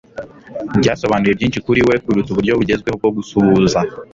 byasobanuye 0.79 1.33
byinshi 1.37 1.63
kuri 1.65 1.81
we 1.87 1.95
kuruta 2.03 2.29
uburyo 2.31 2.53
bugezweho 2.59 2.95
bwo 3.01 3.09
gusuhuza 3.17 3.79